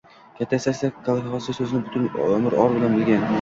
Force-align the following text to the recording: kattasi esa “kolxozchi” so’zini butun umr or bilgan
kattasi 0.37 0.69
esa 0.71 0.89
“kolxozchi” 1.09 1.55
so’zini 1.59 1.83
butun 1.91 2.09
umr 2.39 2.59
or 2.65 2.75
bilgan 2.81 3.29